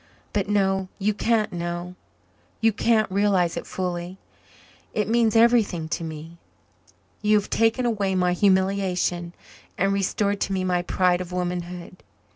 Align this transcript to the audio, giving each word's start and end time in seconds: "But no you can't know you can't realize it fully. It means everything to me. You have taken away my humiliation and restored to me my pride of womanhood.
"But 0.33 0.49
no 0.49 0.87
you 0.97 1.13
can't 1.13 1.53
know 1.53 1.93
you 2.59 2.73
can't 2.73 3.05
realize 3.11 3.55
it 3.55 3.67
fully. 3.67 4.17
It 4.95 5.07
means 5.07 5.35
everything 5.35 5.87
to 5.89 6.03
me. 6.03 6.39
You 7.21 7.37
have 7.37 7.51
taken 7.51 7.85
away 7.85 8.15
my 8.15 8.33
humiliation 8.33 9.33
and 9.77 9.93
restored 9.93 10.41
to 10.41 10.53
me 10.53 10.63
my 10.63 10.81
pride 10.81 11.21
of 11.21 11.31
womanhood. 11.31 11.97